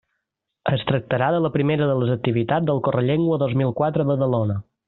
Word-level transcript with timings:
Es 0.77 0.85
tractarà 0.91 1.27
de 1.35 1.43
la 1.47 1.51
primera 1.59 1.91
de 1.91 1.97
les 2.01 2.13
activitats 2.15 2.69
del 2.71 2.83
Correllengua 2.89 3.41
dos 3.47 3.57
mil 3.63 3.79
quatre 3.83 4.07
a 4.09 4.13
Badalona. 4.15 4.61